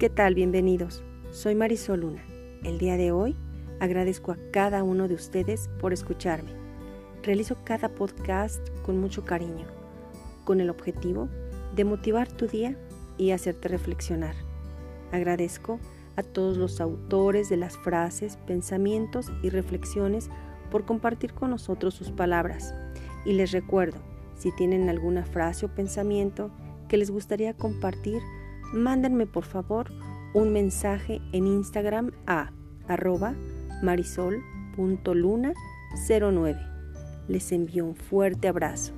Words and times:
¿Qué 0.00 0.08
tal? 0.08 0.34
Bienvenidos. 0.34 1.02
Soy 1.30 1.54
Marisol 1.54 2.00
Luna. 2.00 2.24
El 2.64 2.78
día 2.78 2.96
de 2.96 3.12
hoy 3.12 3.36
agradezco 3.80 4.32
a 4.32 4.38
cada 4.50 4.82
uno 4.82 5.08
de 5.08 5.14
ustedes 5.14 5.68
por 5.78 5.92
escucharme. 5.92 6.52
Realizo 7.22 7.58
cada 7.64 7.90
podcast 7.90 8.66
con 8.80 8.98
mucho 8.98 9.26
cariño, 9.26 9.66
con 10.46 10.62
el 10.62 10.70
objetivo 10.70 11.28
de 11.76 11.84
motivar 11.84 12.32
tu 12.32 12.46
día 12.46 12.78
y 13.18 13.32
hacerte 13.32 13.68
reflexionar. 13.68 14.34
Agradezco 15.12 15.78
a 16.16 16.22
todos 16.22 16.56
los 16.56 16.80
autores 16.80 17.50
de 17.50 17.58
las 17.58 17.76
frases, 17.76 18.38
pensamientos 18.46 19.30
y 19.42 19.50
reflexiones 19.50 20.30
por 20.70 20.86
compartir 20.86 21.34
con 21.34 21.50
nosotros 21.50 21.92
sus 21.92 22.10
palabras. 22.10 22.74
Y 23.26 23.34
les 23.34 23.52
recuerdo, 23.52 23.98
si 24.34 24.50
tienen 24.52 24.88
alguna 24.88 25.26
frase 25.26 25.66
o 25.66 25.74
pensamiento 25.74 26.50
que 26.88 26.96
les 26.96 27.10
gustaría 27.10 27.52
compartir, 27.52 28.22
mándenme 28.72 29.26
por 29.26 29.44
favor 29.44 29.90
un 30.34 30.52
mensaje 30.52 31.20
en 31.32 31.46
Instagram 31.46 32.10
a 32.26 32.50
arroba 32.88 33.34
marisol.luna09. 33.82 36.66
Les 37.28 37.52
envío 37.52 37.84
un 37.84 37.94
fuerte 37.94 38.48
abrazo. 38.48 38.94